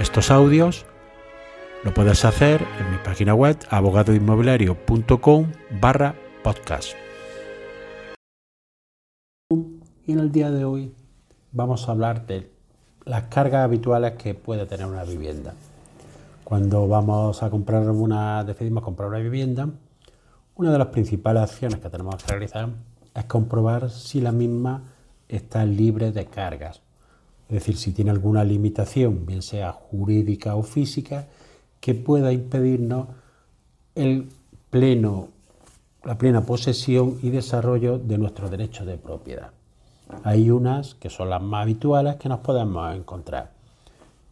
[0.00, 0.86] estos audios
[1.84, 5.46] lo puedes hacer en mi página web abogadoinmobiliario.com
[5.78, 6.94] barra podcast.
[10.06, 10.94] Y en el día de hoy
[11.52, 12.50] vamos a hablar de
[13.04, 15.52] las cargas habituales que puede tener una vivienda.
[16.44, 19.68] Cuando vamos a comprar una, decidimos comprar una vivienda,
[20.54, 22.70] una de las principales acciones que tenemos que realizar
[23.14, 24.82] es comprobar si la misma
[25.28, 26.80] está libre de cargas
[27.50, 31.26] es decir, si tiene alguna limitación, bien sea jurídica o física,
[31.80, 33.08] que pueda impedirnos
[33.96, 34.28] el
[34.70, 35.30] pleno,
[36.04, 39.50] la plena posesión y desarrollo de nuestro derecho de propiedad.
[40.22, 43.50] Hay unas que son las más habituales que nos podemos encontrar.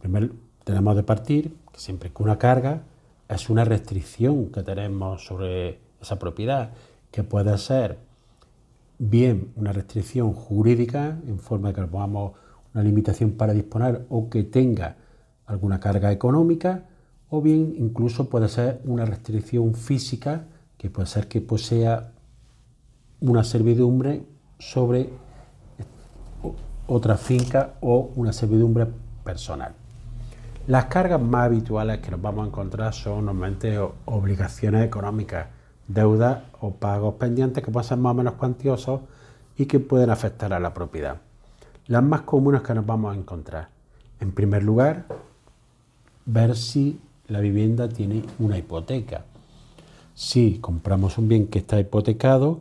[0.01, 0.29] Primero,
[0.62, 2.83] tenemos de partir que siempre que una carga
[3.29, 6.70] es una restricción que tenemos sobre esa propiedad,
[7.11, 7.98] que puede ser
[9.01, 12.35] bien una restricción jurídica en forma de que podamos
[12.74, 14.97] una limitación para disponer o que tenga
[15.47, 16.84] alguna carga económica,
[17.30, 22.12] o bien incluso puede ser una restricción física, que puede ser que posea
[23.20, 24.24] una servidumbre
[24.58, 25.11] sobre
[26.86, 28.86] otra finca o una servidumbre
[29.24, 29.74] personal.
[30.66, 35.48] Las cargas más habituales que nos vamos a encontrar son normalmente obligaciones económicas,
[35.86, 39.00] deudas o pagos pendientes que pueden ser más o menos cuantiosos
[39.56, 41.20] y que pueden afectar a la propiedad.
[41.89, 43.70] Las más comunes que nos vamos a encontrar.
[44.20, 45.06] En primer lugar,
[46.27, 49.25] ver si la vivienda tiene una hipoteca.
[50.12, 52.61] Si compramos un bien que está hipotecado,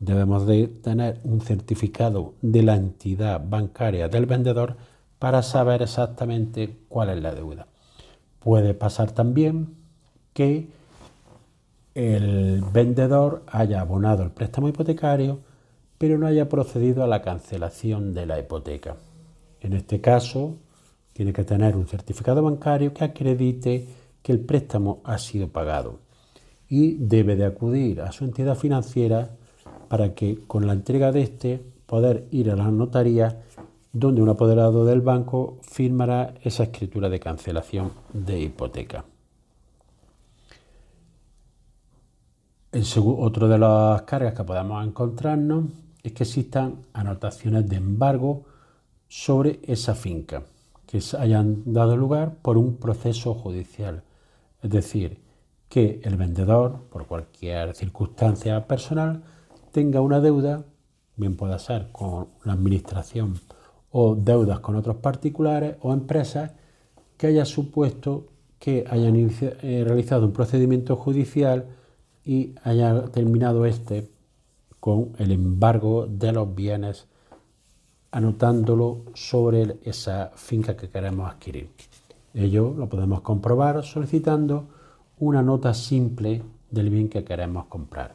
[0.00, 4.76] debemos de tener un certificado de la entidad bancaria del vendedor
[5.18, 7.66] para saber exactamente cuál es la deuda.
[8.38, 9.74] Puede pasar también
[10.32, 10.70] que
[11.94, 15.40] el vendedor haya abonado el préstamo hipotecario
[16.04, 18.96] pero no haya procedido a la cancelación de la hipoteca.
[19.62, 20.56] En este caso,
[21.14, 23.88] tiene que tener un certificado bancario que acredite
[24.20, 26.00] que el préstamo ha sido pagado
[26.68, 29.30] y debe de acudir a su entidad financiera
[29.88, 33.40] para que con la entrega de este poder ir a la notaría
[33.90, 39.06] donde un apoderado del banco firmará esa escritura de cancelación de hipoteca.
[42.98, 48.44] otro de las cargas que podemos encontrarnos es que existan anotaciones de embargo
[49.08, 50.44] sobre esa finca
[50.86, 54.02] que hayan dado lugar por un proceso judicial.
[54.62, 55.18] Es decir,
[55.68, 59.24] que el vendedor, por cualquier circunstancia personal,
[59.72, 60.62] tenga una deuda,
[61.16, 63.40] bien pueda ser con la administración
[63.90, 66.52] o deudas con otros particulares o empresas,
[67.16, 68.26] que haya supuesto
[68.58, 71.66] que hayan eh, realizado un procedimiento judicial
[72.24, 74.13] y haya terminado este
[74.84, 77.06] con el embargo de los bienes,
[78.10, 81.70] anotándolo sobre esa finca que queremos adquirir.
[82.34, 84.66] Ello lo podemos comprobar solicitando
[85.20, 88.14] una nota simple del bien que queremos comprar.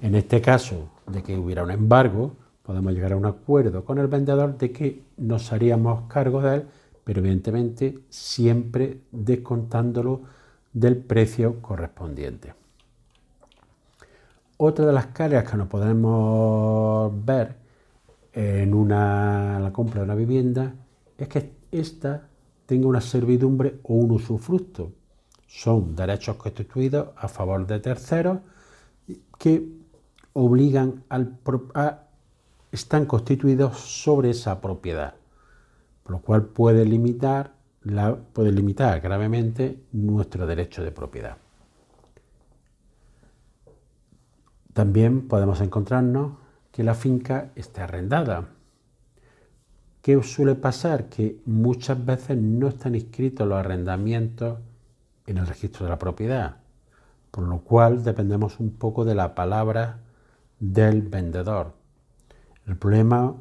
[0.00, 4.06] En este caso de que hubiera un embargo, podemos llegar a un acuerdo con el
[4.06, 6.62] vendedor de que nos haríamos cargo de él,
[7.04, 10.22] pero evidentemente siempre descontándolo
[10.72, 12.63] del precio correspondiente.
[14.56, 17.56] Otra de las cargas que nos podemos ver
[18.32, 20.74] en una, la compra de una vivienda
[21.18, 22.28] es que ésta
[22.66, 24.92] tenga una servidumbre o un usufructo.
[25.46, 28.38] Son derechos constituidos a favor de terceros
[29.38, 29.68] que
[30.32, 31.38] obligan al,
[31.74, 32.04] a,
[32.70, 35.14] están constituidos sobre esa propiedad,
[36.02, 37.54] por lo cual puede limitar,
[38.32, 41.43] puede limitar gravemente nuestro derecho de propiedad.
[44.74, 46.32] También podemos encontrarnos
[46.72, 48.48] que la finca esté arrendada.
[50.02, 51.08] ¿Qué suele pasar?
[51.08, 54.58] Que muchas veces no están inscritos los arrendamientos
[55.26, 56.56] en el registro de la propiedad,
[57.30, 60.00] por lo cual dependemos un poco de la palabra
[60.58, 61.72] del vendedor.
[62.66, 63.36] El problema,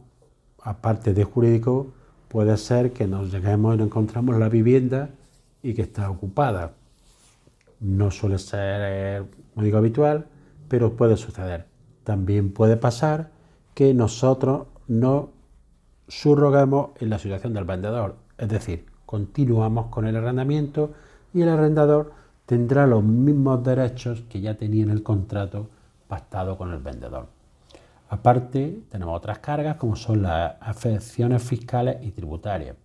[0.61, 1.93] aparte de jurídico,
[2.27, 5.09] puede ser que nos lleguemos y no encontramos la vivienda
[5.63, 6.73] y que está ocupada.
[7.79, 10.27] No suele ser, como digo, habitual,
[10.73, 11.67] pero puede suceder.
[12.03, 13.29] También puede pasar
[13.75, 15.29] que nosotros no
[16.07, 20.93] subroguemos en la situación del vendedor, es decir, continuamos con el arrendamiento
[21.31, 22.13] y el arrendador
[22.47, 25.69] tendrá los mismos derechos que ya tenía en el contrato
[26.07, 27.27] pactado con el vendedor.
[28.09, 32.75] Aparte, tenemos otras cargas como son las afecciones fiscales y tributarias.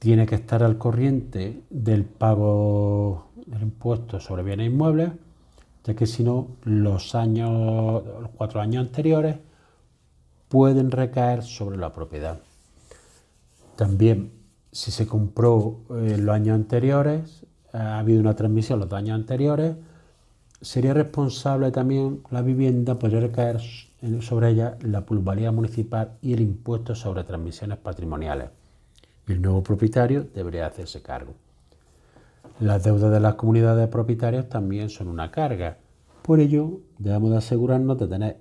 [0.00, 5.12] Tiene que estar al corriente del pago del impuesto sobre bienes inmuebles,
[5.84, 9.36] ya que si no, los años, los cuatro años anteriores
[10.48, 12.40] pueden recaer sobre la propiedad.
[13.76, 14.32] También,
[14.72, 19.76] si se compró en los años anteriores, ha habido una transmisión los años anteriores,
[20.60, 23.60] sería responsable también la vivienda, podría recaer
[24.20, 28.50] sobre ella la plusvalía municipal y el impuesto sobre transmisiones patrimoniales.
[29.26, 31.34] Y el nuevo propietario debería hacerse cargo.
[32.60, 35.78] Las deudas de las comunidades propietarias también son una carga.
[36.20, 38.36] Por ello, debemos de asegurarnos de tener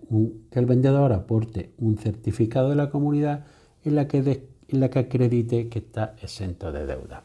[0.52, 3.46] que el vendedor aporte un certificado de la comunidad
[3.86, 4.18] en la que,
[4.68, 7.24] en la que acredite que está exento de deuda.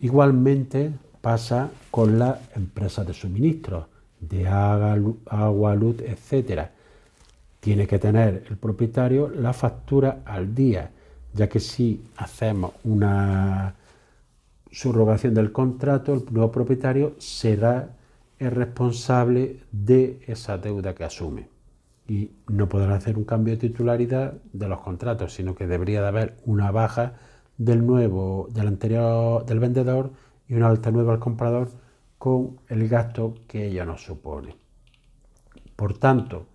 [0.00, 3.88] Igualmente pasa con las empresas de suministro
[4.20, 6.70] de agua, luz, etcétera.
[7.58, 10.92] Tiene que tener el propietario la factura al día,
[11.34, 13.74] ya que si hacemos una
[14.74, 17.96] subrogación del contrato, el nuevo propietario será
[18.40, 21.48] el responsable de esa deuda que asume.
[22.08, 26.08] Y no podrá hacer un cambio de titularidad de los contratos, sino que debería de
[26.08, 27.14] haber una baja
[27.56, 30.10] del nuevo, del anterior, del vendedor
[30.48, 31.70] y una alta nueva al comprador
[32.18, 34.56] con el gasto que ella nos supone.
[35.76, 36.46] Por tanto,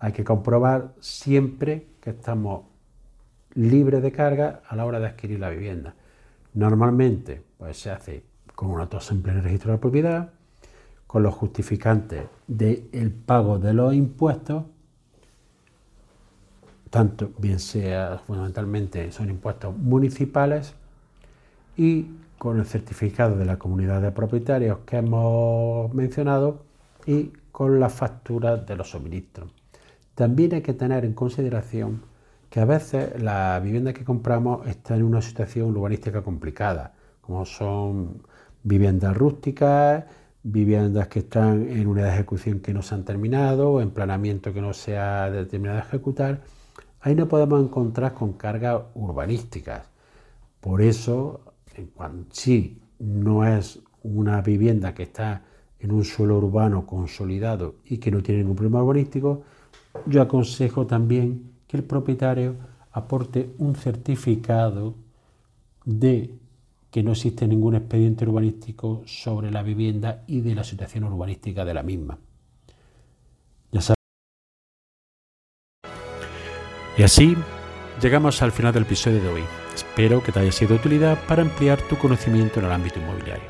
[0.00, 2.62] hay que comprobar siempre que estamos
[3.54, 5.94] libres de carga a la hora de adquirir la vivienda.
[6.54, 8.24] Normalmente pues, se hace
[8.54, 10.30] con una tasa en pleno registro de la propiedad,
[11.06, 14.64] con los justificantes del pago de los impuestos,
[16.90, 20.74] tanto bien sea fundamentalmente son impuestos municipales
[21.76, 22.06] y
[22.38, 26.62] con el certificado de la comunidad de propietarios que hemos mencionado
[27.06, 29.50] y con la factura de los suministros.
[30.14, 32.02] También hay que tener en consideración
[32.50, 36.94] que a veces la vivienda que compramos está en una situación urbanística complicada,
[37.28, 38.22] como son
[38.62, 40.06] viviendas rústicas,
[40.42, 44.72] viviendas que están en una ejecución que no se han terminado, en planeamiento que no
[44.72, 46.40] se ha determinado ejecutar.
[47.02, 49.82] Ahí no podemos encontrar con cargas urbanísticas.
[50.58, 51.42] Por eso
[52.32, 55.42] si no es una vivienda que está
[55.80, 59.42] en un suelo urbano consolidado y que no tiene ningún problema urbanístico,
[60.06, 62.54] yo aconsejo también que el propietario
[62.90, 64.94] aporte un certificado
[65.84, 66.38] de
[66.90, 71.74] que no existe ningún expediente urbanístico sobre la vivienda y de la situación urbanística de
[71.74, 72.18] la misma.
[76.98, 77.36] Y así
[78.02, 79.42] llegamos al final del episodio de hoy.
[79.72, 83.48] Espero que te haya sido de utilidad para ampliar tu conocimiento en el ámbito inmobiliario.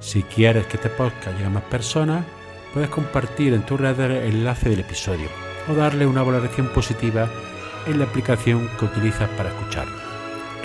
[0.00, 2.24] Si quieres que este podcast llegue a más personas,
[2.72, 5.28] puedes compartir en tu red el enlace del episodio
[5.68, 7.28] o darle una valoración positiva
[7.86, 10.07] en la aplicación que utilizas para escucharlo.